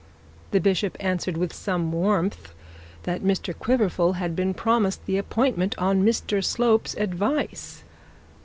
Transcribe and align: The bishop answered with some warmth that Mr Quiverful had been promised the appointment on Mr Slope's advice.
The 0.49 0.59
bishop 0.59 0.97
answered 0.99 1.37
with 1.37 1.53
some 1.53 1.91
warmth 1.91 2.53
that 3.03 3.21
Mr 3.21 3.53
Quiverful 3.55 4.13
had 4.13 4.35
been 4.35 4.55
promised 4.55 5.05
the 5.05 5.19
appointment 5.19 5.75
on 5.77 6.03
Mr 6.03 6.43
Slope's 6.43 6.95
advice. 6.95 7.83